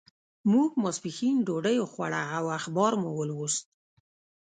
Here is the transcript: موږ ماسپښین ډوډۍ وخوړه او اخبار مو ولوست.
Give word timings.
موږ 0.51 0.69
ماسپښین 0.83 1.35
ډوډۍ 1.47 1.77
وخوړه 1.79 2.21
او 2.37 2.45
اخبار 2.59 2.93
مو 3.01 3.09
ولوست. 3.15 3.63